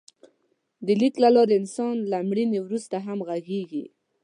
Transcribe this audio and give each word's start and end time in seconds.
د 0.85 0.87
لیک 0.99 1.15
له 1.23 1.29
لارې 1.35 1.53
انسان 1.61 1.95
له 2.11 2.17
مړینې 2.29 2.59
وروسته 2.61 2.95
هم 3.05 3.19
غږېږي. 3.27 3.85